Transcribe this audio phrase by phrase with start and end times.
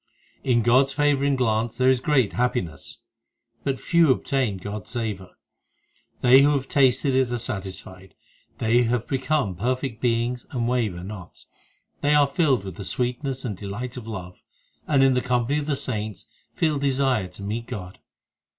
[0.43, 3.01] In God s favouring glance there is great happiness.
[3.63, 5.37] But few obtain God s savour;
[5.79, 8.15] * They who have tasted it are satisfied,
[8.57, 11.45] They have become perfect beings and waver not,
[12.01, 14.41] They are filled with the sweetness and delight of love,
[14.87, 17.99] And in the company of the saints feel desire to meet God.